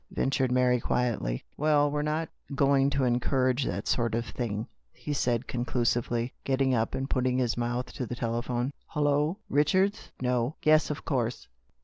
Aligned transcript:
ventured 0.09 0.51
Mary 0.51 0.79
quietly." 0.79 1.45
Well, 1.57 1.91
we're 1.91 2.01
not 2.01 2.27
going 2.55 2.89
to 2.89 3.03
encourage 3.03 3.65
that 3.65 3.87
sort 3.87 4.15
of 4.15 4.25
thing," 4.25 4.65
he 4.91 5.13
said 5.13 5.45
conclusively, 5.45 6.33
getting 6.43 6.73
up 6.73 6.95
and 6.95 7.07
putting 7.07 7.37
his 7.37 7.55
mouth 7.55 7.93
to 7.93 8.07
the 8.07 8.15
telephone. 8.15 8.73
"Hullo! 8.95 9.37
Eichards! 9.51 10.09
No. 10.19 10.55
Yes, 10.63 10.85
yes, 10.85 10.89
of 10.89 11.05
course. 11.05 11.47